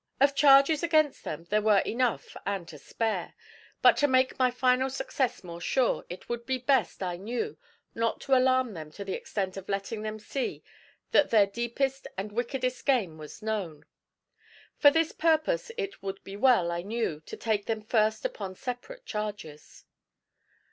Of 0.19 0.33
charges 0.33 0.81
against 0.81 1.23
them 1.23 1.43
there 1.51 1.61
were 1.61 1.83
enough 1.85 2.35
and 2.43 2.67
to 2.69 2.79
spare; 2.79 3.35
but 3.83 3.95
to 3.97 4.07
make 4.07 4.39
my 4.39 4.49
final 4.49 4.89
success 4.89 5.43
more 5.43 5.61
sure, 5.61 6.07
it 6.09 6.27
would 6.27 6.47
be 6.47 6.57
best, 6.57 7.03
I 7.03 7.17
knew, 7.17 7.55
not 7.93 8.19
to 8.21 8.33
alarm 8.35 8.73
them 8.73 8.91
to 8.93 9.05
the 9.05 9.13
extent 9.13 9.57
of 9.57 9.69
letting 9.69 10.01
them 10.01 10.17
see 10.17 10.63
that 11.11 11.29
their 11.29 11.45
deepest 11.45 12.07
and 12.17 12.31
wickedest 12.31 12.83
game 12.83 13.19
was 13.19 13.43
known. 13.43 13.85
For 14.75 14.89
this 14.89 15.11
purpose 15.11 15.71
it 15.77 16.01
would 16.01 16.23
be 16.23 16.35
well, 16.35 16.71
I 16.71 16.81
knew, 16.81 17.19
to 17.27 17.37
take 17.37 17.67
them 17.67 17.83
first 17.83 18.25
upon 18.25 18.55
separate 18.55 19.05
charges. 19.05 19.85